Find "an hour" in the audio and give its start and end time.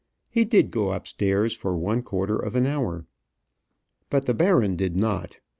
2.55-3.05